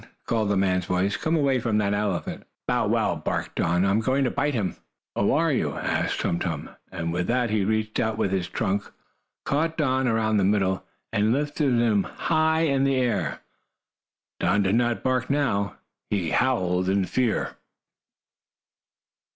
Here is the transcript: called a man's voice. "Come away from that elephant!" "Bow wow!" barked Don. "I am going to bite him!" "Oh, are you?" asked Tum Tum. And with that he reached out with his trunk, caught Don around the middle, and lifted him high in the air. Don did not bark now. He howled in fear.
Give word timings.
called 0.25 0.51
a 0.51 0.57
man's 0.57 0.85
voice. 0.87 1.15
"Come 1.15 1.35
away 1.35 1.59
from 1.59 1.77
that 1.77 1.93
elephant!" 1.93 2.45
"Bow 2.67 2.87
wow!" 2.87 3.15
barked 3.15 3.53
Don. 3.53 3.85
"I 3.85 3.91
am 3.91 3.99
going 3.99 4.23
to 4.23 4.31
bite 4.31 4.55
him!" 4.55 4.77
"Oh, 5.15 5.31
are 5.33 5.51
you?" 5.51 5.73
asked 5.73 6.21
Tum 6.21 6.39
Tum. 6.39 6.71
And 6.91 7.13
with 7.13 7.27
that 7.27 7.51
he 7.51 7.63
reached 7.63 7.99
out 7.99 8.17
with 8.17 8.31
his 8.31 8.49
trunk, 8.49 8.91
caught 9.45 9.77
Don 9.77 10.07
around 10.07 10.37
the 10.37 10.43
middle, 10.43 10.83
and 11.13 11.31
lifted 11.31 11.73
him 11.79 12.01
high 12.01 12.61
in 12.61 12.83
the 12.83 12.95
air. 12.95 13.41
Don 14.39 14.63
did 14.63 14.73
not 14.73 15.03
bark 15.03 15.29
now. 15.29 15.75
He 16.09 16.31
howled 16.31 16.89
in 16.89 17.05
fear. 17.05 17.57